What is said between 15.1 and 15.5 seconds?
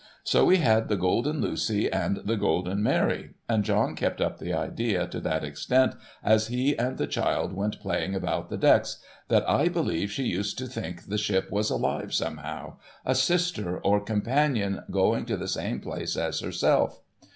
to the